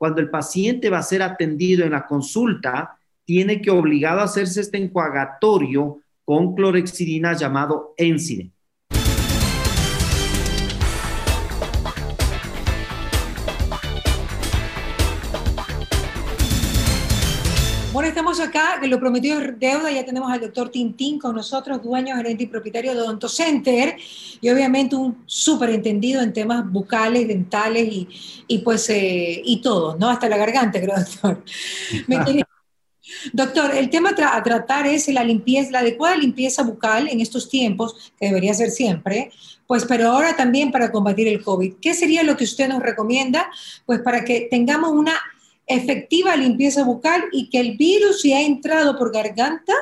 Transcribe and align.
cuando 0.00 0.22
el 0.22 0.30
paciente 0.30 0.88
va 0.88 0.96
a 0.96 1.02
ser 1.02 1.22
atendido 1.22 1.84
en 1.84 1.90
la 1.90 2.06
consulta, 2.06 2.98
tiene 3.26 3.60
que 3.60 3.70
obligado 3.70 4.20
a 4.20 4.24
hacerse 4.24 4.62
este 4.62 4.78
enjuagatorio 4.78 6.00
con 6.24 6.54
clorexidina 6.54 7.34
llamado 7.34 7.92
Enside. 7.98 8.50
Estamos 18.10 18.40
acá, 18.40 18.78
que 18.80 18.88
lo 18.88 18.98
prometido 18.98 19.40
es 19.40 19.58
deuda, 19.58 19.90
ya 19.90 20.04
tenemos 20.04 20.30
al 20.30 20.40
doctor 20.40 20.68
Tintín 20.68 21.18
con 21.18 21.34
nosotros, 21.34 21.82
dueño, 21.82 22.16
gerente 22.16 22.42
y 22.42 22.46
propietario 22.46 22.92
de 22.92 23.00
Odonto 23.00 23.28
Center, 23.28 23.96
y 24.40 24.50
obviamente 24.50 24.96
un 24.96 25.22
súper 25.26 25.70
entendido 25.70 26.20
en 26.20 26.32
temas 26.32 26.68
bucales, 26.70 27.28
dentales 27.28 27.88
y, 27.90 28.08
y 28.48 28.58
pues, 28.58 28.90
eh, 28.90 29.40
y 29.44 29.60
todo, 29.62 29.96
¿no? 29.96 30.10
Hasta 30.10 30.28
la 30.28 30.36
garganta, 30.36 30.80
creo, 30.80 30.96
doctor. 30.96 31.44
Doctor, 33.32 33.74
el 33.74 33.90
tema 33.90 34.14
a 34.16 34.42
tratar 34.42 34.86
es 34.86 35.08
la 35.08 35.24
limpieza, 35.24 35.72
la 35.72 35.80
adecuada 35.80 36.16
limpieza 36.16 36.62
bucal 36.62 37.08
en 37.08 37.20
estos 37.20 37.48
tiempos, 37.48 38.12
que 38.18 38.26
debería 38.26 38.54
ser 38.54 38.70
siempre, 38.70 39.32
pues, 39.66 39.84
pero 39.84 40.10
ahora 40.10 40.36
también 40.36 40.70
para 40.70 40.92
combatir 40.92 41.26
el 41.26 41.42
COVID. 41.42 41.74
¿Qué 41.82 41.92
sería 41.94 42.22
lo 42.22 42.36
que 42.36 42.44
usted 42.44 42.68
nos 42.68 42.80
recomienda? 42.80 43.50
Pues 43.84 44.00
para 44.00 44.24
que 44.24 44.46
tengamos 44.48 44.92
una 44.92 45.14
efectiva 45.70 46.36
limpieza 46.36 46.84
bucal 46.84 47.22
y 47.32 47.48
que 47.48 47.60
el 47.60 47.76
virus, 47.76 48.20
si 48.20 48.32
ha 48.32 48.42
entrado 48.42 48.98
por 48.98 49.12
garganta, 49.12 49.72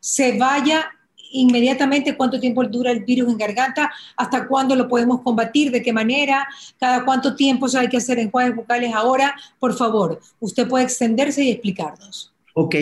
se 0.00 0.36
vaya 0.36 0.90
inmediatamente 1.32 2.16
cuánto 2.16 2.40
tiempo 2.40 2.64
dura 2.64 2.90
el 2.90 3.04
virus 3.04 3.30
en 3.30 3.38
garganta, 3.38 3.92
hasta 4.16 4.46
cuándo 4.46 4.74
lo 4.74 4.88
podemos 4.88 5.20
combatir, 5.22 5.70
de 5.70 5.82
qué 5.82 5.92
manera, 5.92 6.46
cada 6.78 7.04
cuánto 7.04 7.36
tiempo 7.36 7.66
hay 7.76 7.88
que 7.88 7.96
hacer 7.98 8.18
enjuagues 8.18 8.56
bucales 8.56 8.92
ahora. 8.94 9.34
Por 9.58 9.74
favor, 9.74 10.20
usted 10.40 10.66
puede 10.68 10.84
extenderse 10.84 11.44
y 11.44 11.50
explicarnos. 11.50 12.32
Ok, 12.54 12.74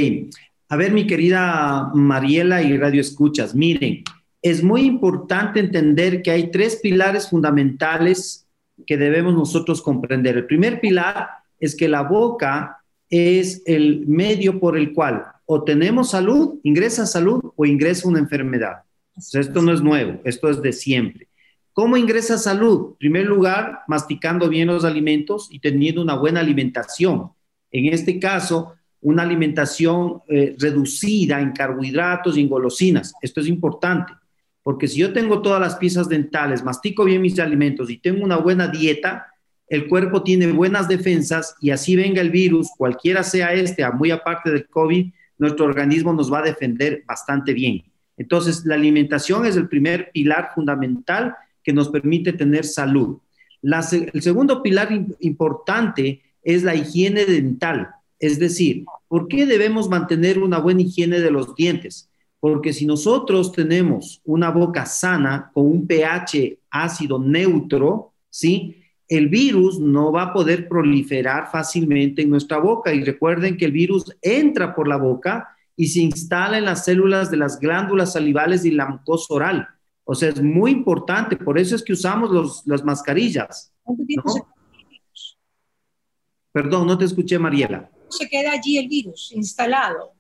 a 0.68 0.76
ver 0.76 0.93
mi 0.93 1.06
querida 1.06 1.90
Mariela 1.95 2.62
y 2.62 2.76
Radio 2.78 3.01
Escuchas, 3.01 3.54
miren, 3.54 4.04
es 4.40 4.62
muy 4.62 4.82
importante 4.82 5.60
entender 5.60 6.23
que 6.23 6.30
hay 6.30 6.51
tres 6.51 6.76
pilares 6.76 7.28
fundamentales 7.28 8.46
que 8.87 8.96
debemos 8.96 9.34
nosotros 9.34 9.82
comprender. 9.82 10.37
El 10.37 10.46
primer 10.46 10.80
pilar 10.80 11.43
es 11.65 11.74
que 11.76 11.88
la 11.88 12.02
boca 12.02 12.79
es 13.09 13.62
el 13.66 14.07
medio 14.07 14.59
por 14.60 14.76
el 14.76 14.93
cual 14.93 15.24
o 15.46 15.62
tenemos 15.62 16.10
salud, 16.10 16.59
ingresa 16.62 17.06
salud 17.06 17.52
o 17.56 17.66
ingresa 17.66 18.09
una 18.09 18.18
enfermedad. 18.18 18.82
esto 19.16 19.62
no 19.62 19.73
es 19.73 19.82
nuevo, 19.82 20.21
esto 20.24 20.48
es 20.48 20.62
de 20.62 20.73
siempre. 20.73 21.29
¿Cómo 21.73 21.96
ingresa 21.96 22.38
salud? 22.38 22.93
En 22.93 22.96
primer 22.96 23.26
lugar, 23.26 23.80
masticando 23.88 24.48
bien 24.48 24.68
los 24.68 24.84
alimentos 24.84 25.48
y 25.51 25.59
teniendo 25.59 26.02
una 26.02 26.15
buena 26.15 26.40
alimentación. 26.40 27.30
En 27.71 27.93
este 27.93 28.18
caso, 28.18 28.74
una 29.01 29.23
alimentación 29.23 30.23
eh, 30.28 30.54
reducida 30.59 31.40
en 31.40 31.52
carbohidratos 31.52 32.37
y 32.37 32.40
en 32.40 32.49
golosinas. 32.49 33.12
Esto 33.21 33.40
es 33.40 33.49
importante, 33.49 34.12
porque 34.62 34.88
si 34.88 35.01
yo 35.01 35.12
tengo 35.12 35.43
todas 35.43 35.60
las 35.60 35.76
piezas 35.76 36.09
dentales, 36.09 36.62
mastico 36.62 37.04
bien 37.04 37.21
mis 37.21 37.38
alimentos 37.38 37.90
y 37.90 37.99
tengo 37.99 38.24
una 38.24 38.37
buena 38.37 38.68
dieta, 38.68 39.26
el 39.68 39.88
cuerpo 39.88 40.23
tiene 40.23 40.51
buenas 40.52 40.88
defensas 40.88 41.57
y 41.60 41.70
así 41.70 41.96
venga 41.96 42.20
el 42.20 42.30
virus, 42.30 42.68
cualquiera 42.76 43.23
sea 43.23 43.52
este, 43.54 43.88
muy 43.93 44.10
aparte 44.10 44.51
del 44.51 44.66
COVID, 44.68 45.10
nuestro 45.38 45.65
organismo 45.65 46.12
nos 46.12 46.32
va 46.32 46.40
a 46.40 46.43
defender 46.43 47.02
bastante 47.06 47.52
bien. 47.54 47.82
Entonces, 48.16 48.65
la 48.65 48.76
alimentación 48.76 49.46
es 49.46 49.56
el 49.56 49.68
primer 49.68 50.10
pilar 50.12 50.51
fundamental 50.54 51.34
que 51.62 51.73
nos 51.73 51.88
permite 51.88 52.32
tener 52.32 52.65
salud. 52.65 53.18
el 53.62 54.23
segundo 54.23 54.62
pilar 54.62 54.88
importante 55.21 56.23
es 56.43 56.62
la 56.62 56.74
higiene 56.74 57.24
dental, 57.24 57.88
es 58.18 58.38
decir, 58.38 58.84
¿por 59.09 59.28
qué 59.28 59.46
debemos 59.46 59.88
mantener 59.88 60.38
una 60.38 60.59
buena 60.59 60.82
higiene 60.82 61.21
de 61.21 61.30
los 61.30 61.54
dientes? 61.54 62.10
Porque 62.38 62.73
si 62.73 62.84
nosotros 62.84 63.52
tenemos 63.52 64.21
una 64.25 64.50
boca 64.50 64.84
sana 64.84 65.50
con 65.53 65.66
un 65.66 65.87
pH 65.87 66.59
ácido 66.71 67.19
neutro, 67.19 68.12
¿sí? 68.28 68.84
El 69.17 69.29
virus 69.29 69.79
no 69.79 70.13
va 70.13 70.23
a 70.23 70.33
poder 70.33 70.69
proliferar 70.69 71.51
fácilmente 71.51 72.23
en 72.23 72.31
nuestra 72.31 72.59
boca. 72.59 72.93
Y 72.93 73.05
recuerden 73.05 73.57
que 73.57 73.67
el 73.67 73.73
virus 73.73 74.05
entra 74.23 74.75
por 74.75 74.89
la 74.89 74.97
boca 74.97 75.57
y 75.77 75.89
se 75.89 76.01
instala 76.01 76.59
en 76.59 76.65
las 76.65 76.85
células 76.85 77.31
de 77.31 77.37
las 77.37 77.59
glándulas 77.59 78.13
salivales 78.13 78.65
y 78.65 78.71
la 78.71 78.87
mucosa 78.87 79.35
oral. 79.35 79.69
O 80.05 80.15
sea, 80.15 80.29
es 80.29 80.43
muy 80.43 80.71
importante, 80.71 81.37
por 81.37 81.59
eso 81.59 81.75
es 81.75 81.83
que 81.83 81.95
usamos 81.95 82.31
los, 82.31 82.63
las 82.67 82.85
mascarillas. 82.85 83.73
Perdón, 86.53 86.87
no 86.87 86.99
te 86.99 87.07
escuché, 87.07 87.39
Mariela. 87.39 87.91
Se 88.11 88.29
queda 88.29 88.53
allí 88.53 88.79
el 88.79 88.89
virus 88.89 89.33
instalado. 89.33 90.13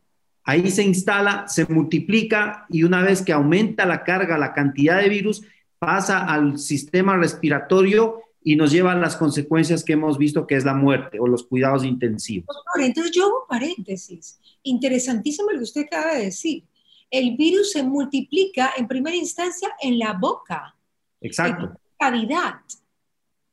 Ahí 0.42 0.70
se 0.70 0.82
instala, 0.82 1.46
se 1.48 1.64
multiplica 1.66 2.66
y 2.68 2.82
una 2.82 3.02
vez 3.02 3.22
que 3.22 3.32
aumenta 3.32 3.86
la 3.86 4.04
carga, 4.04 4.36
la 4.36 4.52
cantidad 4.52 5.00
de 5.00 5.08
virus, 5.08 5.42
pasa 5.78 6.24
al 6.24 6.58
sistema 6.58 7.16
respiratorio 7.16 8.20
y 8.46 8.56
nos 8.56 8.70
lleva 8.70 8.92
a 8.92 8.96
las 8.96 9.16
consecuencias 9.16 9.82
que 9.82 9.94
hemos 9.94 10.18
visto, 10.18 10.46
que 10.46 10.54
es 10.54 10.64
la 10.66 10.74
muerte 10.74 11.18
o 11.18 11.26
los 11.26 11.44
cuidados 11.44 11.82
intensivos. 11.82 12.54
Doctor, 12.54 12.82
entonces 12.82 13.12
yo 13.12 13.24
hago 13.24 13.46
paréntesis. 13.48 14.38
Interesantísimo 14.62 15.50
lo 15.50 15.58
que 15.58 15.64
usted 15.64 15.84
acaba 15.86 16.14
de 16.14 16.26
decir. 16.26 16.62
El 17.10 17.36
virus 17.36 17.72
se 17.72 17.82
multiplica 17.82 18.72
en 18.76 18.86
primera 18.86 19.16
instancia 19.16 19.70
en 19.80 19.98
la 19.98 20.12
boca. 20.12 20.76
Exacto. 21.22 21.64
En 21.64 21.72
cavidad. 21.98 22.54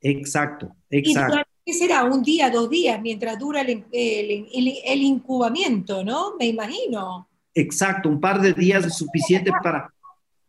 Exacto, 0.02 0.76
exacto. 0.90 1.38
¿Qué 1.66 1.74
será? 1.74 2.04
Un 2.04 2.24
día, 2.24 2.50
dos 2.50 2.70
días, 2.70 3.00
mientras 3.02 3.38
dura 3.38 3.62
el, 3.62 3.86
el, 3.92 5.02
incubamiento, 5.04 6.04
¿no? 6.04 6.36
Me 6.38 6.48
imagino. 6.48 7.30
Exacto, 7.54 8.10
un 8.10 8.20
par 8.20 8.42
de 8.42 8.54
días 8.54 8.86
es 8.86 8.96
suficiente 8.96 9.52
para, 9.64 9.94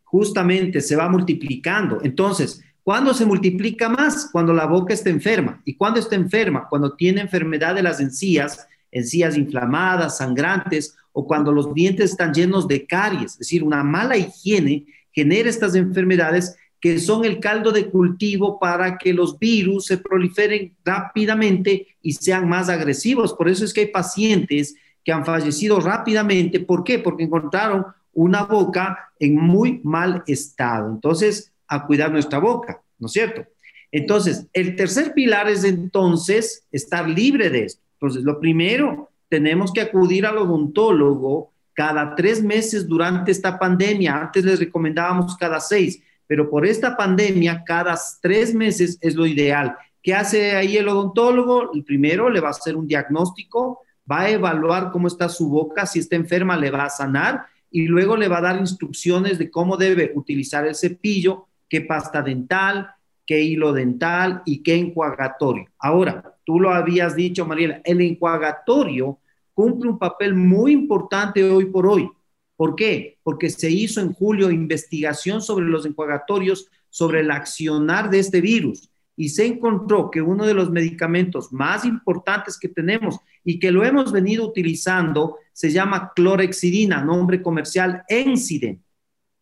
justamente, 0.05 0.81
se 0.81 0.97
va 0.97 1.09
multiplicando. 1.11 2.01
Entonces, 2.03 2.63
¿Cuándo 2.83 3.15
se 3.15 3.25
multiplica 3.25 3.89
más? 3.89 4.29
Cuando 4.33 4.53
la 4.53 4.67
boca 4.67 4.93
está 4.93 5.11
enferma. 5.11 5.61
¿Y 5.65 5.75
cuándo 5.75 6.01
está 6.01 6.17
enferma? 6.17 6.69
Cuando 6.69 6.95
tiene 6.95 7.21
enfermedad 7.21 7.75
de 7.75 7.83
las 7.83 8.01
encías, 8.01 8.67
encías 8.91 9.37
inflamadas, 9.37 10.19
sangrantes, 10.19 10.97
o 11.13 11.27
cuando 11.27 11.53
los 11.53 11.73
dientes 11.75 12.11
están 12.11 12.35
llenos 12.35 12.67
de 12.67 12.87
caries. 12.87 13.33
Es 13.33 13.39
decir, 13.39 13.63
una 13.63 13.85
mala 13.85 14.17
higiene 14.17 14.87
genera 15.13 15.49
estas 15.49 15.75
enfermedades 15.75 16.57
que 16.81 16.99
son 16.99 17.25
el 17.25 17.39
caldo 17.39 17.71
de 17.71 17.89
cultivo 17.89 18.59
para 18.59 18.99
que 18.99 19.13
los 19.13 19.39
virus 19.39 19.87
se 19.87 19.99
proliferen 19.99 20.75
rápidamente 20.85 21.87
y 22.03 22.15
sean 22.15 22.49
más 22.49 22.69
agresivos. 22.69 23.35
Por 23.35 23.49
eso 23.49 23.65
es 23.65 23.73
que 23.73 23.83
hay 23.83 23.87
pacientes 23.87 24.75
que 25.05 25.13
han 25.13 25.25
fallecido 25.25 25.79
rápidamente. 25.79 26.59
¿Por 26.59 26.83
qué? 26.83 26.99
Porque 26.99 27.23
encontraron 27.23 27.87
una 28.13 28.43
boca 28.43 29.13
en 29.21 29.37
muy 29.37 29.81
mal 29.85 30.25
estado. 30.27 30.91
Entonces, 30.91 31.52
a 31.73 31.87
cuidar 31.87 32.13
nuestra 32.13 32.39
boca, 32.39 32.83
¿no 32.99 33.07
es 33.07 33.13
cierto? 33.13 33.47
Entonces, 33.91 34.47
el 34.53 34.77
tercer 34.77 35.13
pilar 35.15 35.49
es 35.49 35.65
entonces 35.65 36.67
estar 36.71 37.09
libre 37.09 37.51
de 37.51 37.65
esto. 37.65 37.83
Entonces, 37.95 38.23
lo 38.25 38.39
primero, 38.39 39.11
tenemos 39.29 39.73
que 39.73 39.81
acudir 39.81 40.27
al 40.27 40.39
odontólogo 40.39 41.53
cada 41.75 42.15
tres 42.15 42.43
meses 42.43 42.87
durante 42.87 43.33
esta 43.33 43.59
pandemia. 43.59 44.17
Antes 44.17 44.45
les 44.45 44.59
recomendábamos 44.59 45.37
cada 45.37 45.61
seis, 45.61 46.03
pero 46.27 46.51
por 46.51 46.67
esta 46.67 46.97
pandemia, 46.97 47.65
cada 47.65 47.99
tres 48.21 48.55
meses 48.55 48.99
es 49.01 49.15
lo 49.15 49.27
ideal. 49.27 49.77
¿Qué 50.03 50.15
hace 50.15 50.57
ahí 50.57 50.77
el 50.77 50.89
odontólogo? 50.89 51.73
El 51.73 51.85
primero 51.85 52.29
le 52.29 52.41
va 52.41 52.49
a 52.49 52.51
hacer 52.51 52.77
un 52.77 52.87
diagnóstico, 52.87 53.81
va 54.11 54.23
a 54.23 54.31
evaluar 54.31 54.91
cómo 54.91 55.07
está 55.07 55.29
su 55.29 55.49
boca, 55.49 55.87
si 55.87 56.01
está 56.01 56.17
enferma 56.17 56.57
le 56.57 56.71
va 56.71 56.85
a 56.85 56.91
sanar 56.91 57.47
y 57.71 57.87
luego 57.87 58.17
le 58.17 58.29
va 58.29 58.39
a 58.39 58.43
dar 58.43 58.57
instrucciones 58.59 59.39
de 59.39 59.51
cómo 59.51 59.77
debe 59.77 60.13
utilizar 60.15 60.67
el 60.67 60.75
cepillo 60.75 61.49
qué 61.73 61.81
pasta 61.81 62.21
dental, 62.21 62.91
qué 63.25 63.41
hilo 63.41 63.73
dental 63.73 64.43
y 64.45 64.63
qué 64.63 64.75
enjuagatorio. 64.75 65.71
Ahora, 65.79 66.37
tú 66.45 66.61
lo 66.61 66.69
habías 66.69 67.17
dicho, 67.17 67.47
Mariela, 67.47 67.81
el 67.85 68.03
enjuagatorio 68.03 69.21
cumple 69.55 69.89
un 69.89 69.99
papel 69.99 70.35
muy 70.35 70.73
importante 70.73 71.43
hoy 71.43 71.65
por 71.65 71.87
hoy. 71.87 72.11
¿Por 72.57 72.77
qué? 72.77 73.17
Porque 73.23 73.49
se 73.49 73.71
hizo 73.71 74.03
en 74.03 74.13
julio 74.13 74.51
investigación 74.51 75.41
sobre 75.41 75.65
los 75.65 75.87
enjuagatorios, 75.87 76.69
sobre 76.91 77.21
el 77.21 77.31
accionar 77.31 78.11
de 78.11 78.19
este 78.19 78.43
virus 78.43 78.91
y 79.17 79.31
se 79.31 79.47
encontró 79.47 80.11
que 80.11 80.21
uno 80.21 80.45
de 80.45 80.53
los 80.53 80.71
medicamentos 80.71 81.55
más 81.55 81.87
importantes 81.87 82.59
que 82.59 82.69
tenemos 82.69 83.19
y 83.45 83.59
que 83.59 83.73
lo 83.73 83.83
hemos 83.83 84.13
venido 84.13 84.47
utilizando 84.47 85.39
se 85.55 85.71
llama 85.71 86.13
clorexidina, 86.15 87.03
nombre 87.03 87.41
comercial 87.41 88.03
Ensiden. 88.09 88.85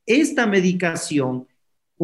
Esta 0.06 0.46
medicación 0.46 1.48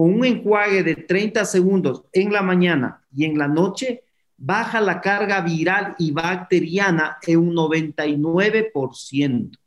un 0.05 0.25
enjuague 0.25 0.83
de 0.83 0.95
30 0.95 1.45
segundos 1.47 2.05
en 2.13 2.31
la 2.31 2.43
mañana 2.43 3.03
y 3.15 3.25
en 3.25 3.39
la 3.39 3.49
noche, 3.49 4.03
baja 4.37 4.83
la 4.83 5.01
carga 5.01 5.41
viral 5.41 5.95
y 5.99 6.11
bacteriana 6.11 7.17
en 7.27 7.39
un 7.39 7.55
99%. 7.55 9.59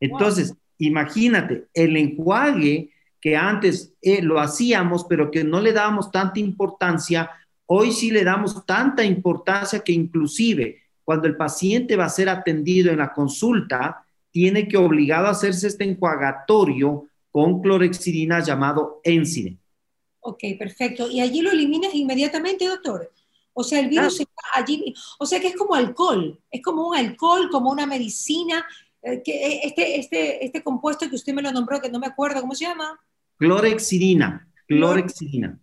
Entonces, 0.00 0.56
imagínate, 0.78 1.68
el 1.72 1.96
enjuague 1.96 2.90
que 3.20 3.36
antes 3.36 3.94
eh, 4.02 4.20
lo 4.22 4.40
hacíamos, 4.40 5.06
pero 5.08 5.30
que 5.30 5.44
no 5.44 5.60
le 5.60 5.72
dábamos 5.72 6.10
tanta 6.10 6.40
importancia, 6.40 7.30
hoy 7.66 7.92
sí 7.92 8.10
le 8.10 8.24
damos 8.24 8.66
tanta 8.66 9.04
importancia 9.04 9.78
que 9.78 9.92
inclusive 9.92 10.78
cuando 11.04 11.28
el 11.28 11.36
paciente 11.36 11.94
va 11.94 12.06
a 12.06 12.08
ser 12.08 12.28
atendido 12.28 12.90
en 12.90 12.98
la 12.98 13.12
consulta, 13.12 14.04
tiene 14.32 14.66
que 14.66 14.76
obligado 14.76 15.28
a 15.28 15.30
hacerse 15.30 15.68
este 15.68 15.84
enjuagatorio 15.84 17.06
con 17.30 17.62
clorexidina 17.62 18.40
llamado 18.40 19.00
Ensiden. 19.04 19.59
Ok, 20.20 20.44
perfecto. 20.58 21.10
¿Y 21.10 21.20
allí 21.20 21.40
lo 21.40 21.50
eliminas 21.50 21.94
inmediatamente, 21.94 22.66
doctor? 22.66 23.10
O 23.52 23.64
sea, 23.64 23.80
el 23.80 23.88
virus 23.88 24.16
se 24.16 24.22
está 24.22 24.42
allí, 24.54 24.94
o 25.18 25.26
sea 25.26 25.40
que 25.40 25.48
es 25.48 25.56
como 25.56 25.74
alcohol, 25.74 26.40
es 26.50 26.62
como 26.62 26.88
un 26.88 26.96
alcohol, 26.96 27.50
como 27.50 27.70
una 27.70 27.84
medicina, 27.84 28.64
eh, 29.02 29.22
que 29.24 29.32
eh, 29.32 29.60
este, 29.64 29.98
este, 29.98 30.44
este 30.44 30.62
compuesto 30.62 31.08
que 31.08 31.16
usted 31.16 31.34
me 31.34 31.42
lo 31.42 31.52
nombró, 31.52 31.80
que 31.80 31.90
no 31.90 31.98
me 31.98 32.06
acuerdo, 32.06 32.40
¿cómo 32.40 32.54
se 32.54 32.64
llama? 32.64 32.98
Clorexidina, 33.36 34.48
clorexidina. 34.66 35.58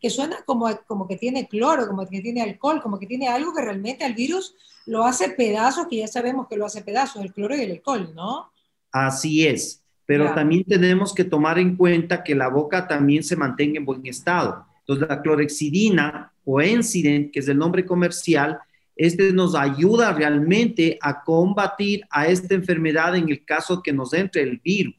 que 0.00 0.10
suena 0.10 0.42
como, 0.44 0.68
como 0.86 1.06
que 1.06 1.16
tiene 1.16 1.46
cloro, 1.46 1.86
como 1.86 2.06
que 2.08 2.20
tiene 2.20 2.42
alcohol, 2.42 2.80
como 2.82 2.98
que 2.98 3.06
tiene 3.06 3.28
algo 3.28 3.52
que 3.54 3.62
realmente 3.62 4.04
al 4.04 4.14
virus 4.14 4.54
lo 4.86 5.04
hace 5.04 5.28
pedazos, 5.30 5.86
que 5.88 5.98
ya 5.98 6.08
sabemos 6.08 6.48
que 6.48 6.56
lo 6.56 6.66
hace 6.66 6.82
pedazos, 6.82 7.22
el 7.22 7.32
cloro 7.32 7.54
y 7.54 7.60
el 7.60 7.72
alcohol, 7.72 8.12
¿no? 8.14 8.50
Así 8.90 9.46
es, 9.46 9.83
pero 10.06 10.34
también 10.34 10.64
tenemos 10.64 11.14
que 11.14 11.24
tomar 11.24 11.58
en 11.58 11.76
cuenta 11.76 12.22
que 12.22 12.34
la 12.34 12.48
boca 12.48 12.86
también 12.86 13.22
se 13.22 13.36
mantenga 13.36 13.78
en 13.78 13.86
buen 13.86 14.06
estado. 14.06 14.66
Entonces, 14.80 15.08
la 15.08 15.22
clorexidina 15.22 16.32
o 16.44 16.60
Encident, 16.60 17.32
que 17.32 17.40
es 17.40 17.48
el 17.48 17.56
nombre 17.56 17.86
comercial, 17.86 18.58
este 18.96 19.32
nos 19.32 19.54
ayuda 19.54 20.12
realmente 20.12 20.98
a 21.00 21.24
combatir 21.24 22.02
a 22.10 22.28
esta 22.28 22.54
enfermedad 22.54 23.16
en 23.16 23.28
el 23.28 23.44
caso 23.44 23.82
que 23.82 23.92
nos 23.92 24.12
entre 24.12 24.42
el 24.42 24.58
virus. 24.58 24.94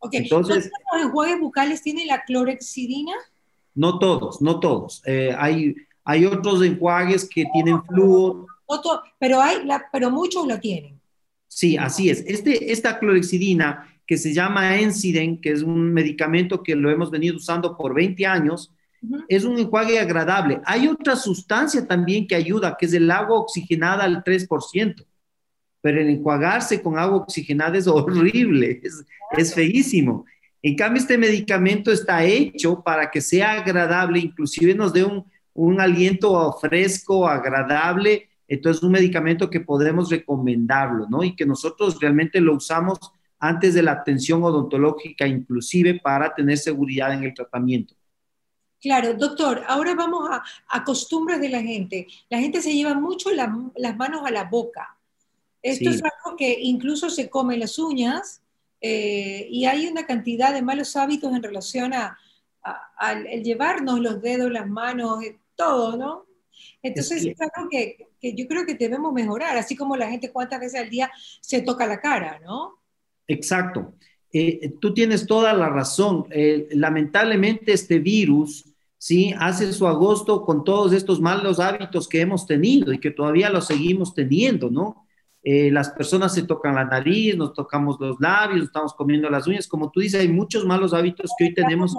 Ok, 0.00 0.14
entonces, 0.14 0.70
¿los 0.92 1.02
enjuagues 1.02 1.40
bucales 1.40 1.82
tienen 1.82 2.06
la 2.06 2.24
clorexidina? 2.24 3.12
No 3.74 3.98
todos, 3.98 4.40
no 4.40 4.60
todos. 4.60 5.02
Eh, 5.06 5.34
hay, 5.36 5.74
hay 6.04 6.24
otros 6.24 6.62
enjuagues 6.62 7.28
que 7.28 7.44
tienen 7.52 7.82
flúor. 7.84 8.46
pero, 9.18 9.40
hay 9.40 9.56
pero 9.92 10.10
muchos 10.10 10.46
lo 10.46 10.58
tienen. 10.58 10.98
Sí, 11.48 11.76
así 11.76 12.10
es. 12.10 12.24
Este, 12.26 12.72
esta 12.72 12.98
clorexidina 12.98 13.88
que 14.08 14.16
se 14.16 14.32
llama 14.32 14.80
Enciden, 14.80 15.38
que 15.38 15.52
es 15.52 15.62
un 15.62 15.92
medicamento 15.92 16.62
que 16.62 16.74
lo 16.74 16.90
hemos 16.90 17.10
venido 17.10 17.36
usando 17.36 17.76
por 17.76 17.94
20 17.94 18.24
años, 18.24 18.72
es 19.28 19.44
un 19.44 19.58
enjuague 19.58 20.00
agradable. 20.00 20.62
Hay 20.64 20.88
otra 20.88 21.14
sustancia 21.14 21.86
también 21.86 22.26
que 22.26 22.34
ayuda, 22.34 22.74
que 22.78 22.86
es 22.86 22.94
el 22.94 23.10
agua 23.10 23.38
oxigenada 23.38 24.04
al 24.04 24.24
3%, 24.24 25.04
pero 25.82 26.00
el 26.00 26.08
enjuagarse 26.08 26.80
con 26.80 26.98
agua 26.98 27.18
oxigenada 27.18 27.76
es 27.76 27.86
horrible, 27.86 28.80
es, 29.36 29.54
feísimo. 29.54 30.24
En 30.62 30.74
cambio, 30.74 31.02
este 31.02 31.18
medicamento 31.18 31.92
está 31.92 32.24
hecho 32.24 32.82
para 32.82 33.10
que 33.10 33.20
sea 33.20 33.60
agradable, 33.60 34.20
inclusive 34.20 34.74
nos 34.74 34.94
dé 34.94 35.04
un, 35.04 35.26
un 35.52 35.82
aliento 35.82 36.50
fresco, 36.58 37.28
agradable. 37.28 38.30
Entonces, 38.48 38.82
un 38.82 38.92
medicamento 38.92 39.50
que 39.50 39.60
podemos 39.60 40.08
recomendarlo, 40.08 41.06
¿no? 41.10 41.22
Y 41.22 41.36
que 41.36 41.44
nosotros 41.44 42.00
realmente 42.00 42.40
lo 42.40 42.54
usamos 42.54 42.98
antes 43.38 43.74
de 43.74 43.82
la 43.82 43.92
atención 43.92 44.42
odontológica, 44.42 45.26
inclusive 45.26 46.00
para 46.00 46.34
tener 46.34 46.58
seguridad 46.58 47.12
en 47.12 47.24
el 47.24 47.34
tratamiento. 47.34 47.94
Claro, 48.80 49.14
doctor, 49.14 49.64
ahora 49.66 49.94
vamos 49.94 50.28
a, 50.30 50.84
costumbres 50.84 51.40
de 51.40 51.48
la 51.48 51.62
gente. 51.62 52.06
La 52.28 52.38
gente 52.38 52.62
se 52.62 52.72
lleva 52.72 52.94
mucho 52.94 53.30
las 53.32 53.96
manos 53.96 54.24
a 54.24 54.30
la 54.30 54.44
boca. 54.44 54.96
Esto 55.62 55.90
es 55.90 56.02
algo 56.02 56.36
que 56.36 56.58
incluso 56.60 57.10
se 57.10 57.28
come 57.28 57.56
las 57.56 57.78
uñas 57.78 58.42
eh, 58.80 59.48
y 59.50 59.64
hay 59.64 59.86
una 59.86 60.06
cantidad 60.06 60.52
de 60.52 60.62
malos 60.62 60.94
hábitos 60.96 61.34
en 61.34 61.42
relación 61.42 61.92
a, 61.92 62.16
al 62.96 63.24
llevarnos 63.42 63.98
los 63.98 64.22
dedos, 64.22 64.50
las 64.50 64.68
manos, 64.68 65.22
eh, 65.24 65.38
todo, 65.56 65.96
¿no? 65.96 66.26
Entonces 66.82 67.24
es 67.24 67.40
algo 67.40 67.68
que, 67.68 68.08
yo 68.20 68.46
creo 68.46 68.64
que 68.64 68.74
debemos 68.74 69.12
mejorar, 69.12 69.56
así 69.56 69.76
como 69.76 69.96
la 69.96 70.08
gente 70.08 70.30
cuántas 70.30 70.60
veces 70.60 70.80
al 70.80 70.90
día 70.90 71.10
se 71.40 71.62
toca 71.62 71.86
la 71.86 72.00
cara, 72.00 72.40
¿no? 72.40 72.77
Exacto. 73.28 73.94
Eh, 74.32 74.74
tú 74.80 74.92
tienes 74.92 75.26
toda 75.26 75.52
la 75.52 75.68
razón. 75.68 76.26
lamentablemente 76.70 77.72
este 77.72 78.00
virus 78.00 78.68
¿sí? 78.98 79.32
Hace 79.38 79.72
su 79.72 79.86
agosto 79.86 80.44
con 80.44 80.64
todos 80.64 80.92
estos 80.92 81.20
malos 81.20 81.60
hábitos 81.60 82.08
que 82.08 82.20
hemos 82.20 82.46
tenido 82.46 82.92
y 82.92 82.98
que 82.98 83.12
todavía 83.12 83.48
los 83.48 83.66
seguimos 83.66 84.12
teniendo, 84.12 84.68
¿no? 84.70 85.06
Eh, 85.44 85.70
las 85.70 85.90
personas 85.90 86.34
se 86.34 86.42
tocan 86.42 86.74
la 86.74 86.84
nariz, 86.84 87.36
nos 87.36 87.54
tocamos 87.54 87.96
los 88.00 88.20
labios, 88.20 88.66
estamos 88.66 88.92
comiendo 88.92 89.30
las 89.30 89.46
uñas, 89.46 89.68
como 89.68 89.90
tú 89.90 90.00
dices, 90.00 90.20
hay 90.20 90.28
muchos 90.28 90.66
malos 90.66 90.92
hábitos 90.92 91.30
que 91.38 91.44
hoy 91.44 91.54
tenemos. 91.54 91.94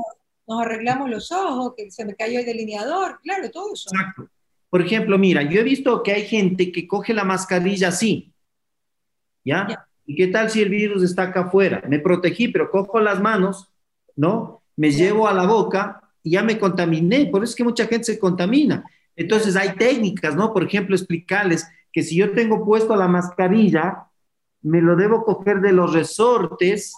Nos 0.45 0.61
arreglamos 0.61 1.09
los 1.09 1.31
ojos, 1.31 1.73
que 1.75 1.89
se 1.89 2.05
me 2.05 2.15
cayó 2.15 2.39
el 2.39 2.45
delineador, 2.45 3.19
claro, 3.23 3.49
todo 3.49 3.73
eso. 3.73 3.89
Exacto. 3.93 4.29
Por 4.69 4.81
ejemplo, 4.81 5.17
mira, 5.17 5.41
yo 5.43 5.61
he 5.61 5.63
visto 5.63 6.03
que 6.03 6.11
hay 6.11 6.25
gente 6.25 6.71
que 6.71 6.87
coge 6.87 7.13
la 7.13 7.23
mascarilla 7.23 7.87
así, 7.87 8.33
¿ya? 9.43 9.87
¿Y 10.09 10.15
qué 10.15 10.25
tal 10.25 10.49
si 10.49 10.63
el 10.63 10.69
virus 10.69 11.03
está 11.03 11.25
acá 11.25 11.41
afuera? 11.41 11.83
Me 11.87 11.99
protegí, 11.99 12.47
pero 12.47 12.71
cojo 12.71 12.99
las 12.99 13.21
manos, 13.21 13.71
¿no? 14.15 14.63
Me 14.75 14.89
llevo 14.89 15.27
a 15.27 15.33
la 15.35 15.45
boca 15.45 16.01
y 16.23 16.31
ya 16.31 16.41
me 16.41 16.57
contaminé, 16.57 17.27
por 17.27 17.43
eso 17.43 17.51
es 17.51 17.55
que 17.55 17.63
mucha 17.63 17.85
gente 17.85 18.05
se 18.05 18.17
contamina. 18.17 18.83
Entonces 19.15 19.55
hay 19.55 19.75
técnicas, 19.75 20.35
¿no? 20.35 20.51
Por 20.51 20.63
ejemplo, 20.63 20.95
explicarles 20.95 21.67
que 21.93 22.01
si 22.01 22.15
yo 22.15 22.31
tengo 22.31 22.65
puesto 22.65 22.95
la 22.95 23.07
mascarilla, 23.07 24.07
me 24.63 24.81
lo 24.81 24.95
debo 24.95 25.23
coger 25.23 25.61
de 25.61 25.73
los 25.73 25.93
resortes 25.93 26.91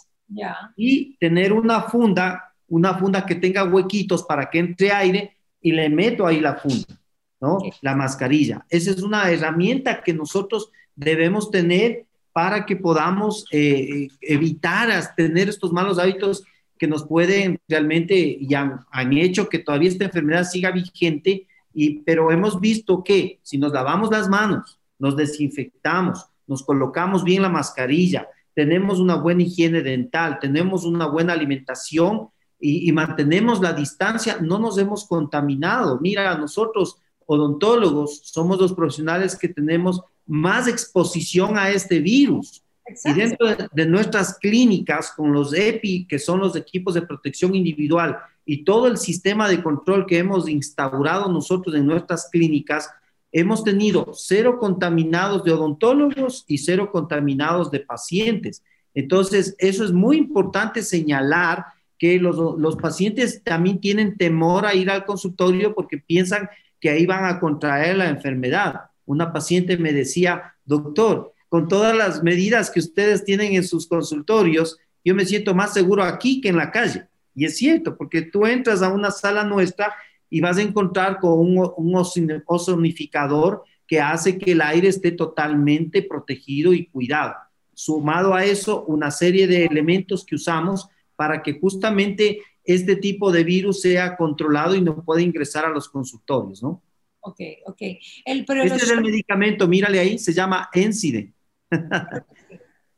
y 0.77 1.17
tener 1.17 1.51
una 1.51 1.81
funda, 1.81 2.53
una 2.69 2.93
funda 2.93 3.25
que 3.25 3.35
tenga 3.35 3.65
huequitos 3.65 4.23
para 4.23 4.49
que 4.49 4.59
entre 4.59 4.89
aire 4.93 5.35
y 5.59 5.73
le 5.73 5.89
meto 5.89 6.25
ahí 6.25 6.39
la 6.39 6.55
funda, 6.55 6.97
¿no? 7.41 7.57
La 7.81 7.93
mascarilla. 7.93 8.65
Esa 8.69 8.91
es 8.91 9.03
una 9.03 9.29
herramienta 9.29 10.01
que 10.01 10.13
nosotros 10.13 10.71
debemos 10.95 11.51
tener 11.51 12.05
para 12.33 12.65
que 12.65 12.75
podamos 12.75 13.45
eh, 13.51 14.07
evitar 14.21 14.89
tener 15.15 15.49
estos 15.49 15.71
malos 15.71 15.99
hábitos 15.99 16.43
que 16.77 16.87
nos 16.87 17.05
pueden 17.05 17.59
realmente 17.67 18.15
y 18.15 18.53
han, 18.55 18.85
hecho 19.11 19.49
que 19.49 19.59
todavía 19.59 19.89
esta 19.89 20.05
enfermedad 20.05 20.45
siga 20.45 20.71
vigente, 20.71 21.47
y, 21.73 21.99
pero 21.99 22.31
hemos 22.31 22.59
visto 22.59 23.03
que 23.03 23.39
si 23.43 23.57
nos 23.57 23.71
lavamos 23.71 24.09
las 24.09 24.27
manos, 24.29 24.79
nos 24.97 25.15
desinfectamos, 25.15 26.25
nos 26.47 26.63
colocamos 26.63 27.23
bien 27.23 27.43
la 27.43 27.49
mascarilla, 27.49 28.27
tenemos 28.53 28.99
una 28.99 29.15
buena 29.15 29.43
higiene 29.43 29.81
dental, 29.81 30.39
tenemos 30.39 30.83
una 30.83 31.05
buena 31.07 31.33
alimentación 31.33 32.29
y, 32.59 32.89
y 32.89 32.91
mantenemos 32.91 33.61
la 33.61 33.73
distancia, 33.73 34.37
no 34.41 34.59
nos 34.59 34.77
hemos 34.77 35.05
contaminado. 35.05 35.99
Mira, 36.01 36.35
nosotros 36.37 36.97
odontólogos 37.25 38.21
somos 38.25 38.59
los 38.59 38.73
profesionales 38.73 39.37
que 39.37 39.47
tenemos 39.47 40.01
más 40.31 40.69
exposición 40.69 41.57
a 41.57 41.69
este 41.71 42.00
virus. 42.00 42.63
Y 43.03 43.13
dentro 43.13 43.47
de, 43.73 43.85
nuestras 43.85 44.38
clínicas, 44.39 45.11
con 45.11 45.33
los 45.33 45.53
EPI, 45.53 46.05
que 46.07 46.19
son 46.19 46.39
los 46.39 46.55
equipos 46.55 46.93
de 46.93 47.01
protección 47.01 47.53
individual, 47.53 48.17
y 48.45 48.63
todo 48.63 48.88
el 48.88 48.97
sistema 48.97 49.50
de 49.50 49.61
control 49.61 50.05
que 50.05 50.19
hemos 50.19 50.47
instaurado 50.47 51.29
nosotros 51.29 51.75
en 51.75 51.85
nuestras 51.85 52.29
clínicas, 52.31 52.89
hemos 53.33 53.65
tenido 53.65 54.13
cero 54.13 54.57
contaminados 54.57 55.43
de 55.43 55.51
odontólogos 55.51 56.45
y 56.47 56.59
cero 56.59 56.89
contaminados 56.93 57.69
de 57.69 57.81
pacientes. 57.81 58.63
Entonces, 58.93 59.53
eso 59.59 59.83
es 59.83 59.91
muy 59.91 60.15
importante 60.15 60.81
señalar 60.81 61.65
que 62.00 62.17
los, 62.19 62.57
los 62.57 62.77
pacientes 62.77 63.43
también 63.43 63.81
tienen 63.81 64.17
temor 64.17 64.65
a 64.65 64.75
ir 64.75 64.89
al 64.89 65.03
consultorio 65.03 65.75
porque 65.75 65.97
piensan 65.97 66.50
que 66.79 66.89
ahí 66.89 67.05
van 67.05 67.25
a 67.25 67.38
contraer 67.38 67.97
la 67.97 68.07
enfermedad. 68.07 68.90
Una 69.12 69.34
paciente 69.34 69.77
me 69.77 69.91
decía, 69.91 70.56
doctor, 70.63 71.34
con 71.50 71.68
todas 71.68 71.94
las 71.94 72.24
medidas 72.24 72.72
que 72.72 72.80
ustedes 72.80 73.25
tienen 73.25 73.56
en 73.56 73.65
sus 73.65 73.86
consultorios, 73.86 74.77
yo 75.03 75.13
me 75.13 75.25
siento 75.25 75.53
más 75.53 75.74
seguro 75.74 76.01
aquí 76.01 76.39
que 76.39 76.48
en 76.48 76.56
la 76.56 76.72
calle. 76.72 77.10
Y 77.36 77.44
es 77.44 77.58
cierto, 77.58 77.98
porque 77.98 78.22
tú 78.22 78.46
entras 78.46 78.82
a 78.82 78.88
una 78.88 79.12
sala 79.12 79.44
nuestra 79.44 79.94
y 80.30 80.39
vas 80.39 80.56
a 80.56 80.62
encontrar 80.62 81.20
con 81.20 81.39
un, 81.39 81.74
un 81.75 82.41
ozonificador 82.46 83.65
que 83.86 84.00
hace 84.00 84.38
que 84.38 84.53
el 84.53 84.62
aire 84.62 84.88
esté 84.88 85.12
totalmente 85.12 86.03
protegido 86.03 86.72
y 86.72 86.86
cuidado. 86.86 87.36
Sumado 87.74 88.34
a 88.34 88.46
eso, 88.46 88.86
una 88.86 89.12
serie 89.12 89.46
de 89.46 89.65
elementos 89.65 90.25
que 90.25 90.36
usamos 90.36 90.88
para 91.18 91.44
que 91.44 91.60
justamente 91.60 92.39
este 92.63 92.96
tipo 92.96 93.30
de 93.30 93.44
virus 93.44 93.82
sea 93.82 94.15
controlado 94.15 94.74
y 94.74 94.80
no 94.80 95.03
pueda 95.03 95.22
ingresar 95.22 95.65
a 95.65 95.70
los 95.70 95.89
consultorios, 95.89 96.63
¿no? 96.63 96.82
Ok, 97.21 97.39
ok. 97.65 97.81
este 98.25 98.75
es 98.75 98.89
el 98.89 99.01
medicamento, 99.01 99.67
mírale 99.67 99.99
ahí, 99.99 100.17
se 100.17 100.33
llama 100.33 100.69
Encide. 100.73 101.31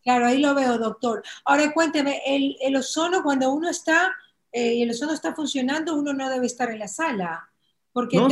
Claro, 0.04 0.26
ahí 0.26 0.40
lo 0.40 0.54
veo, 0.54 0.78
doctor. 0.78 1.24
Ahora 1.46 1.72
cuénteme, 1.74 2.22
el, 2.26 2.76
ozono, 2.76 3.24
cuando 3.24 3.54
uno 3.54 3.70
está, 3.70 4.14
eh, 4.52 4.84
el 4.84 4.90
ozono 4.90 5.14
está 5.14 5.34
funcionando, 5.34 5.96
uno 5.96 6.14
no 6.14 6.30
debe 6.30 6.46
estar 6.46 6.70
en 6.72 6.80
la 6.80 6.90
sala. 6.90 7.50
Porque 7.94 8.18
no, 8.18 8.28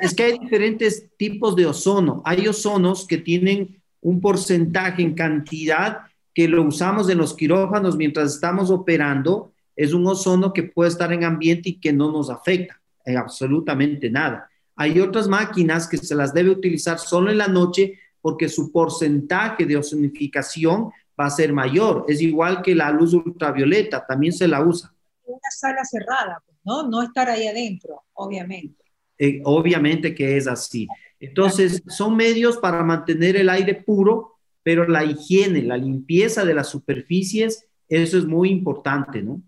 es 0.00 0.14
que 0.14 0.22
hay 0.24 0.38
diferentes 0.38 1.08
tipos 1.16 1.54
de 1.54 1.66
ozono. 1.66 2.22
Hay 2.24 2.48
ozonos 2.48 3.06
que 3.06 3.18
tienen 3.18 3.80
un 4.00 4.20
porcentaje 4.20 5.02
en 5.02 5.14
cantidad 5.14 6.00
que 6.34 6.48
lo 6.48 6.62
usamos 6.64 7.08
en 7.08 7.18
los 7.18 7.34
quirófanos 7.34 7.96
mientras 7.96 8.34
estamos 8.34 8.70
operando. 8.70 9.52
Es 9.76 9.92
un 9.92 10.06
ozono 10.06 10.52
que 10.52 10.64
puede 10.64 10.90
estar 10.90 11.12
en 11.12 11.22
ambiente 11.22 11.68
y 11.68 11.80
que 11.80 11.92
no 11.92 12.10
nos 12.10 12.30
afecta 12.30 12.80
absolutamente 13.14 14.10
nada. 14.10 14.48
Hay 14.74 15.00
otras 15.00 15.28
máquinas 15.28 15.86
que 15.86 15.96
se 15.98 16.14
las 16.14 16.34
debe 16.34 16.50
utilizar 16.50 16.98
solo 16.98 17.30
en 17.30 17.38
la 17.38 17.48
noche 17.48 17.98
porque 18.20 18.48
su 18.48 18.72
porcentaje 18.72 19.64
de 19.64 19.76
ozonificación 19.76 20.90
va 21.18 21.26
a 21.26 21.30
ser 21.30 21.52
mayor. 21.52 22.04
Es 22.08 22.20
igual 22.20 22.62
que 22.62 22.74
la 22.74 22.90
luz 22.90 23.14
ultravioleta, 23.14 24.04
también 24.04 24.32
se 24.32 24.48
la 24.48 24.62
usa. 24.62 24.92
Una 25.24 25.50
sala 25.50 25.84
cerrada, 25.84 26.42
pues, 26.44 26.58
¿no? 26.64 26.88
No 26.88 27.02
estar 27.02 27.28
ahí 27.28 27.46
adentro, 27.46 28.02
obviamente. 28.14 28.82
Eh, 29.18 29.40
obviamente 29.44 30.14
que 30.14 30.36
es 30.36 30.46
así. 30.46 30.86
Entonces, 31.18 31.82
son 31.88 32.16
medios 32.16 32.58
para 32.58 32.82
mantener 32.82 33.36
el 33.36 33.48
aire 33.48 33.74
puro, 33.74 34.34
pero 34.62 34.86
la 34.86 35.04
higiene, 35.04 35.62
la 35.62 35.76
limpieza 35.76 36.44
de 36.44 36.54
las 36.54 36.68
superficies, 36.68 37.66
eso 37.88 38.18
es 38.18 38.26
muy 38.26 38.50
importante, 38.50 39.22
¿no? 39.22 39.40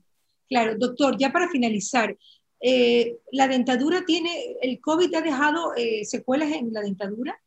Claro, 0.49 0.77
doctor, 0.79 1.17
ya 1.19 1.31
para 1.31 1.49
finalizar, 1.49 2.17
eh, 2.61 3.19
¿la 3.33 3.49
dentadura 3.49 4.05
tiene, 4.05 4.57
el 4.63 4.81
COVID 4.81 5.15
ha 5.15 5.21
dejado 5.21 5.75
eh, 5.77 6.05
secuelas 6.05 6.53
en 6.53 6.73
la 6.73 6.81
dentadura? 6.81 7.39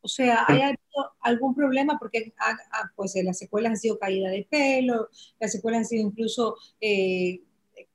O 0.00 0.08
sea, 0.08 0.44
¿hay 0.46 0.60
algún 1.20 1.54
problema? 1.54 1.98
Porque 1.98 2.32
pues, 2.94 3.14
las 3.22 3.38
secuelas 3.38 3.72
han 3.72 3.76
sido 3.76 3.98
caída 3.98 4.30
de 4.30 4.46
pelo, 4.48 5.08
las 5.40 5.52
secuelas 5.52 5.80
han 5.80 5.84
sido 5.86 6.06
incluso 6.06 6.56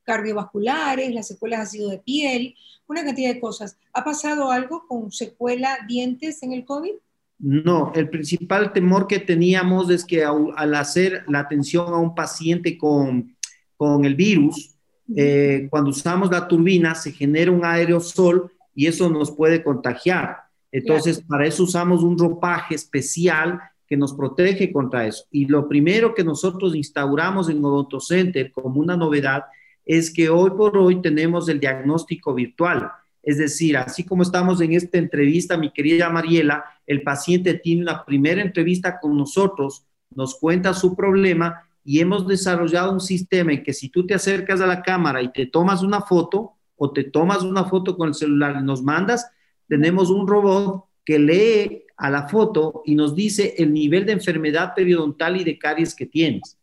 cardiovasculares, 0.04 1.14
las 1.14 1.28
secuelas 1.28 1.62
han 1.62 1.68
sido 1.68 1.90
de 1.90 2.00
piel, 2.00 2.56
una 2.88 3.04
cantidad 3.04 3.34
de 3.34 3.40
cosas. 3.40 3.78
¿Ha 3.94 4.04
pasado 4.04 4.52
algo 4.52 4.86
con 4.88 5.12
secuela 5.12 5.80
dientes 5.88 6.44
en 6.44 6.54
el 6.54 6.66
COVID? 6.66 6.94
No, 7.40 7.92
el 7.96 8.10
principal 8.10 8.72
temor 8.72 9.08
que 9.08 9.20
teníamos 9.20 9.90
es 9.90 10.06
que 10.06 10.24
al 10.24 10.76
hacer 10.76 11.26
la 11.28 11.40
atención 11.40 11.88
a 11.88 11.98
un 11.98 12.16
paciente 12.16 12.78
con, 12.78 13.36
con 13.76 14.06
el 14.06 14.16
virus, 14.16 14.73
eh, 15.16 15.68
cuando 15.70 15.90
usamos 15.90 16.32
la 16.32 16.48
turbina 16.48 16.96
se 16.96 17.12
genera 17.12 17.52
un 17.52 17.66
aerosol 17.66 18.52
y 18.74 18.88
eso 18.88 19.10
nos 19.10 19.32
puede 19.32 19.64
contagiar. 19.64 20.38
Entonces, 20.72 21.22
para 21.22 21.46
eso 21.46 21.64
usamos 21.64 22.04
un 22.04 22.18
ropaje 22.18 22.74
especial 22.74 23.60
que 23.88 23.96
nos 23.96 24.14
protege 24.14 24.72
contra 24.72 25.06
eso. 25.06 25.26
Y 25.30 25.46
lo 25.46 25.68
primero 25.68 26.16
que 26.16 26.24
nosotros 26.24 26.76
instauramos 26.76 27.50
en 27.50 27.64
Odonto 27.64 28.00
Center 28.00 28.52
como 28.52 28.80
una 28.80 28.98
novedad 28.98 29.44
es 29.86 30.12
que 30.12 30.30
hoy 30.30 30.52
por 30.52 30.78
hoy 30.78 31.02
tenemos 31.02 31.48
el 31.50 31.60
diagnóstico 31.60 32.34
virtual. 32.34 32.90
Es 33.22 33.38
decir, 33.38 33.78
así 33.78 34.04
como 34.04 34.24
estamos 34.24 34.62
en 34.62 34.74
esta 34.74 34.98
entrevista, 34.98 35.58
mi 35.58 35.72
querida 35.72 36.10
Mariela, 36.10 36.66
el 36.88 37.04
paciente 37.04 37.54
tiene 37.54 37.84
una 37.84 38.04
primera 38.04 38.42
entrevista 38.42 39.00
con 39.00 39.16
nosotros, 39.18 39.86
nos 40.16 40.36
cuenta 40.36 40.74
su 40.74 40.96
problema 40.96 41.68
y 41.84 42.00
hemos 42.00 42.28
desarrollado 42.28 42.92
un 42.92 43.00
sistema 43.00 43.54
en 43.54 43.64
que 43.64 43.74
si 43.74 43.90
tú 43.90 44.06
te 44.06 44.14
acercas 44.14 44.62
a 44.62 44.68
la 44.68 44.82
cámara 44.82 45.22
y 45.22 45.32
te 45.32 45.46
tomas 45.46 45.84
una 45.84 46.02
foto 46.02 46.54
o 46.76 46.92
te 46.92 47.04
tomas 47.04 47.44
una 47.44 47.66
foto 47.66 47.98
con 47.98 48.10
el 48.10 48.14
celular 48.14 48.58
y 48.60 48.64
nos 48.64 48.82
mandas, 48.82 49.30
tenemos 49.68 50.10
un 50.10 50.28
robot 50.28 50.86
que 51.06 51.20
lee 51.20 51.84
a 51.98 52.10
la 52.10 52.28
foto 52.28 52.82
y 52.86 52.96
nos 52.96 53.16
dice 53.16 53.56
el 53.58 53.74
nivel 53.74 54.06
de 54.06 54.14
enfermedad 54.14 54.74
periodontal 54.76 55.40
y 55.40 55.44
de 55.44 55.58
caries 55.58 55.96
que 55.96 56.06
tienes. 56.06 56.58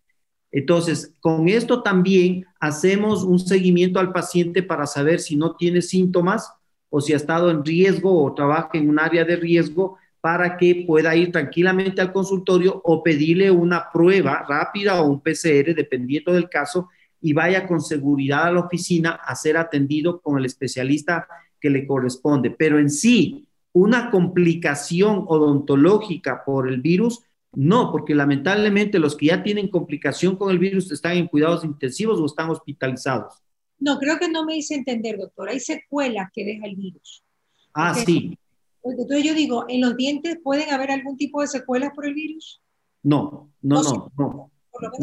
Entonces, 0.52 1.14
con 1.20 1.48
esto 1.48 1.82
también 1.82 2.44
hacemos 2.58 3.22
un 3.22 3.38
seguimiento 3.38 4.00
al 4.00 4.12
paciente 4.12 4.62
para 4.62 4.86
saber 4.86 5.20
si 5.20 5.36
no 5.36 5.54
tiene 5.54 5.80
síntomas 5.80 6.52
o 6.88 7.00
si 7.00 7.12
ha 7.12 7.16
estado 7.16 7.50
en 7.50 7.64
riesgo 7.64 8.24
o 8.24 8.34
trabaja 8.34 8.70
en 8.74 8.88
un 8.88 8.98
área 8.98 9.24
de 9.24 9.36
riesgo 9.36 9.96
para 10.20 10.56
que 10.56 10.84
pueda 10.86 11.16
ir 11.16 11.32
tranquilamente 11.32 12.00
al 12.00 12.12
consultorio 12.12 12.80
o 12.84 13.02
pedirle 13.02 13.50
una 13.50 13.90
prueba 13.92 14.44
rápida 14.48 15.00
o 15.00 15.08
un 15.08 15.20
PCR, 15.20 15.74
dependiendo 15.74 16.32
del 16.32 16.48
caso, 16.48 16.88
y 17.20 17.32
vaya 17.32 17.66
con 17.66 17.80
seguridad 17.80 18.44
a 18.44 18.52
la 18.52 18.60
oficina 18.60 19.10
a 19.10 19.34
ser 19.34 19.56
atendido 19.56 20.20
con 20.20 20.38
el 20.38 20.44
especialista 20.44 21.26
que 21.60 21.70
le 21.70 21.86
corresponde. 21.86 22.50
Pero 22.50 22.78
en 22.78 22.90
sí, 22.90 23.46
una 23.72 24.10
complicación 24.10 25.24
odontológica 25.26 26.44
por 26.44 26.68
el 26.68 26.80
virus 26.80 27.22
no, 27.52 27.90
porque 27.90 28.14
lamentablemente 28.14 28.98
los 28.98 29.16
que 29.16 29.26
ya 29.26 29.42
tienen 29.42 29.68
complicación 29.68 30.36
con 30.36 30.50
el 30.50 30.58
virus 30.58 30.90
están 30.92 31.16
en 31.16 31.26
cuidados 31.26 31.64
intensivos 31.64 32.20
o 32.20 32.26
están 32.26 32.48
hospitalizados. 32.48 33.42
No, 33.78 33.98
creo 33.98 34.18
que 34.18 34.28
no 34.28 34.44
me 34.44 34.56
hice 34.56 34.74
entender, 34.74 35.18
doctor. 35.18 35.48
Hay 35.48 35.58
secuelas 35.58 36.30
que 36.32 36.44
deja 36.44 36.66
el 36.66 36.76
virus. 36.76 37.24
Ah, 37.72 37.94
sí. 37.94 38.38
Entonces 38.82 39.24
yo 39.24 39.34
digo, 39.34 39.64
¿en 39.68 39.80
los 39.80 39.96
dientes 39.96 40.38
pueden 40.42 40.70
haber 40.70 40.90
algún 40.90 41.16
tipo 41.16 41.40
de 41.40 41.46
secuelas 41.46 41.92
por 41.94 42.06
el 42.06 42.14
virus? 42.14 42.62
No, 43.02 43.50
no, 43.62 43.82
no, 43.82 44.12
no. 44.16 44.50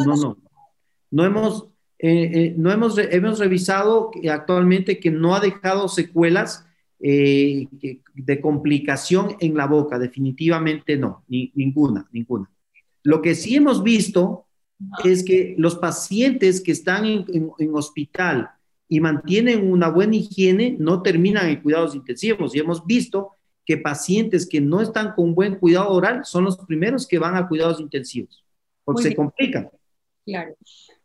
no, 0.05 0.15
no. 0.15 0.38
No 1.10 1.24
hemos, 1.24 1.67
eh, 2.00 2.31
eh, 2.34 2.55
no 2.57 2.72
hemos, 2.72 2.98
hemos 2.98 3.39
revisado 3.39 4.12
actualmente 4.29 5.00
que 5.00 5.12
no 5.12 5.36
ha 5.36 5.39
dejado 5.39 5.88
secuelas 5.88 6.65
eh, 7.00 7.67
de 8.13 8.41
complicación 8.41 9.36
en 9.39 9.55
la 9.55 9.67
boca, 9.67 10.00
definitivamente 10.00 10.98
no, 10.98 11.24
ni, 11.27 11.51
ninguna, 11.55 12.07
ninguna. 12.12 12.50
Lo 13.03 13.22
que 13.22 13.36
sí 13.36 13.55
hemos 13.55 13.84
visto 13.84 14.48
es 15.03 15.24
que 15.24 15.55
los 15.57 15.75
pacientes 15.75 16.62
que 16.62 16.72
están 16.72 17.05
en, 17.05 17.51
hospital 17.74 18.50
y 18.89 19.00
mantienen 19.00 19.72
una 19.72 19.89
buena 19.89 20.15
higiene 20.15 20.75
no 20.79 21.01
terminan 21.01 21.50
en 21.50 21.62
cuidados 21.62 21.96
intensivos 21.96 22.55
y 22.55 22.60
hemos 22.60 22.86
visto 22.86 23.37
que 23.67 23.77
pacientes 23.77 24.47
que 24.47 24.62
no 24.62 24.79
están 24.79 25.12
con 25.13 25.36
buen 25.36 25.59
cuidado 25.59 25.89
oral 25.89 26.24
son 26.24 26.45
los 26.45 26.57
primeros 26.57 27.05
que 27.05 27.19
van 27.19 27.36
a 27.36 27.50
cuidados 27.50 27.81
intensivos, 27.81 28.41
porque 28.86 29.03
se 29.03 29.13
complican. 29.13 29.69
Claro. 30.25 30.55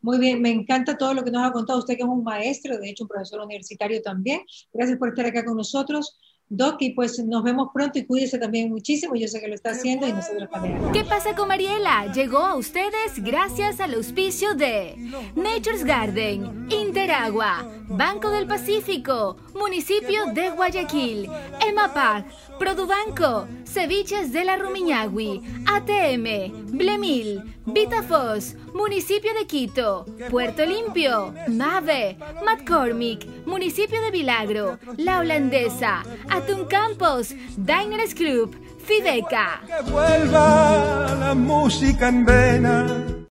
Muy 0.01 0.19
bien, 0.19 0.41
me 0.41 0.51
encanta 0.51 0.97
todo 0.97 1.13
lo 1.13 1.25
que 1.25 1.33
nos 1.33 1.45
ha 1.45 1.53
contado 1.53 1.81
usted, 1.81 1.97
que 1.97 2.03
es 2.03 2.09
un 2.09 2.23
maestro, 2.23 2.79
de 2.79 2.91
hecho 2.91 3.03
un 3.03 3.09
profesor 3.09 3.41
universitario 3.41 4.01
también. 4.01 4.43
Gracias 4.73 4.97
por 4.97 5.09
estar 5.09 5.27
acá 5.27 5.45
con 5.45 5.57
nosotros. 5.57 6.17
Doc, 6.55 6.77
y 6.81 6.91
pues 6.91 7.19
nos 7.19 7.43
vemos 7.43 7.71
pronto 7.73 7.99
y 7.99 8.05
cuídese 8.05 8.37
también 8.37 8.69
muchísimo. 8.69 9.15
Yo 9.15 9.27
sé 9.27 9.41
que 9.41 9.49
lo 9.49 9.55
está 9.55 9.71
haciendo 9.71 10.07
y 10.07 10.13
nosotros 10.13 10.51
también. 10.51 10.79
¿Qué 10.93 11.03
pasa 11.03 11.35
con 11.35 11.49
Mariela? 11.49 12.13
Llegó 12.13 12.41
a 12.41 12.57
ustedes 12.57 13.23
gracias 13.25 13.81
al 13.81 13.95
auspicio 13.95 14.55
de 14.55 14.95
Nature's 15.35 15.83
Garden, 15.83 16.69
Interagua, 16.71 17.67
Banco 17.89 18.31
del 18.31 18.47
Pacífico, 18.47 19.39
Municipio 19.55 20.27
de 20.35 20.51
Guayaquil, 20.51 21.27
EMAPAC, 21.67 22.27
Produbanco, 22.59 23.47
Ceviches 23.65 24.31
de 24.31 24.45
la 24.45 24.59
Rumiñahui, 24.59 25.41
ATM, 25.67 26.77
Blemil, 26.77 27.43
Vitafos, 27.65 28.57
Municipio 28.75 29.33
de 29.35 29.47
Quito, 29.47 30.05
Puerto 30.31 30.65
Limpio, 30.65 31.35
Mave, 31.49 32.17
McCormick, 32.45 33.27
Municipio 33.47 34.01
de 34.01 34.11
Vilagro, 34.11 34.79
La 34.97 35.19
Holandesa, 35.19 36.03
Atún 36.29 36.67
Campos, 36.67 37.35
Diners 37.57 38.15
Club, 38.15 38.57
Fideca. 38.85 39.61
Que 39.67 39.91
vuelva 39.91 41.15
la 41.19 41.35
música 41.35 42.09
en 42.09 42.25
vena 42.25 43.22